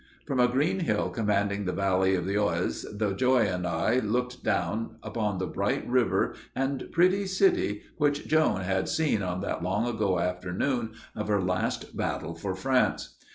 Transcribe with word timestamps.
From 0.25 0.39
a 0.39 0.47
green 0.47 0.79
hill 0.79 1.11
commanding 1.11 1.65
the 1.65 1.73
valley 1.73 2.15
of 2.15 2.25
the 2.25 2.35
Oise 2.35 2.87
the 2.91 3.13
Joy 3.13 3.41
and 3.41 3.67
I 3.67 3.99
looked 3.99 4.43
down 4.43 4.95
upon 5.03 5.37
the 5.37 5.45
bright 5.45 5.87
river 5.87 6.33
and 6.55 6.89
pretty 6.91 7.27
city 7.27 7.83
which 7.97 8.25
Joan 8.25 8.61
had 8.61 8.89
seen 8.89 9.21
on 9.21 9.41
that 9.41 9.61
long 9.61 9.85
ago 9.85 10.17
afternoon 10.19 10.93
of 11.15 11.27
her 11.27 11.39
last 11.39 11.95
battle 11.95 12.33
for 12.33 12.55
France. 12.55 13.15